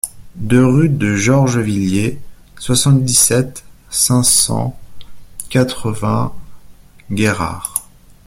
deux 0.35 0.65
rue 0.65 0.89
de 0.89 1.15
Georgevilliers, 1.15 2.19
soixante-dix-sept, 2.57 3.63
cinq 3.91 4.23
cent 4.23 4.75
quatre-vingts, 5.51 6.33
Guérard 7.11 7.87